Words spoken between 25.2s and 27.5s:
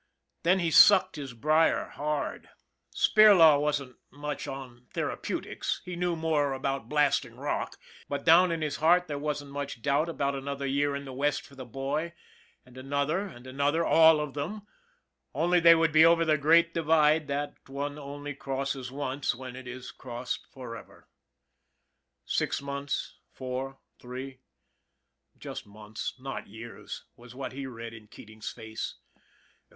just months, not years, was